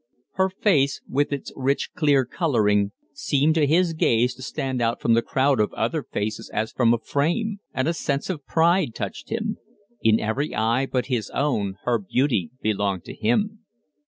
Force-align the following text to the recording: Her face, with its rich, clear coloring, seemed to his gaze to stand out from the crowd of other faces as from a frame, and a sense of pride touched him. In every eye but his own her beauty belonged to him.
Her 0.31 0.49
face, 0.49 0.99
with 1.07 1.31
its 1.31 1.53
rich, 1.55 1.91
clear 1.95 2.25
coloring, 2.25 2.91
seemed 3.13 3.53
to 3.53 3.67
his 3.67 3.93
gaze 3.93 4.33
to 4.33 4.41
stand 4.41 4.81
out 4.81 4.99
from 4.99 5.13
the 5.13 5.21
crowd 5.21 5.59
of 5.59 5.71
other 5.75 6.01
faces 6.01 6.49
as 6.51 6.71
from 6.71 6.91
a 6.91 6.97
frame, 6.97 7.59
and 7.71 7.87
a 7.87 7.93
sense 7.93 8.27
of 8.27 8.43
pride 8.47 8.95
touched 8.95 9.29
him. 9.29 9.57
In 10.01 10.19
every 10.19 10.55
eye 10.55 10.87
but 10.87 11.05
his 11.05 11.29
own 11.35 11.75
her 11.83 11.99
beauty 11.99 12.49
belonged 12.63 13.03
to 13.03 13.13
him. 13.13 13.59